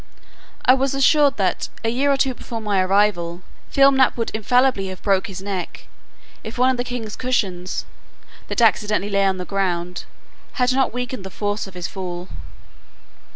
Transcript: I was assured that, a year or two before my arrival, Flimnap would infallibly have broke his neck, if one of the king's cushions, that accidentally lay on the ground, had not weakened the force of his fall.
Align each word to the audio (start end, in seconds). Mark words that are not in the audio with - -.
I 0.65 0.73
was 0.73 0.95
assured 0.95 1.37
that, 1.37 1.69
a 1.83 1.89
year 1.89 2.11
or 2.11 2.17
two 2.17 2.33
before 2.33 2.59
my 2.59 2.81
arrival, 2.81 3.43
Flimnap 3.69 4.17
would 4.17 4.31
infallibly 4.31 4.87
have 4.87 5.03
broke 5.03 5.27
his 5.27 5.43
neck, 5.43 5.85
if 6.43 6.57
one 6.57 6.71
of 6.71 6.77
the 6.77 6.83
king's 6.83 7.15
cushions, 7.15 7.85
that 8.47 8.61
accidentally 8.61 9.11
lay 9.11 9.25
on 9.25 9.37
the 9.37 9.45
ground, 9.45 10.05
had 10.53 10.73
not 10.73 10.91
weakened 10.91 11.23
the 11.23 11.29
force 11.29 11.67
of 11.67 11.75
his 11.75 11.85
fall. 11.87 12.29